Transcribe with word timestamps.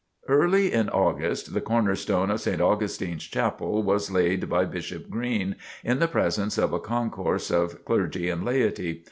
Early 0.27 0.73
in 0.73 0.89
August 0.89 1.53
the 1.53 1.61
corner 1.61 1.93
stone 1.93 2.31
of 2.31 2.41
St. 2.41 2.59
Augustine's 2.59 3.23
Chapel 3.25 3.83
was 3.83 4.09
laid 4.09 4.49
by 4.49 4.65
Bishop 4.65 5.11
Green, 5.11 5.55
in 5.83 5.99
the 5.99 6.07
presence 6.07 6.57
of 6.57 6.73
a 6.73 6.79
concourse 6.79 7.51
of 7.51 7.85
clergy 7.85 8.27
and 8.27 8.43
laity. 8.43 8.99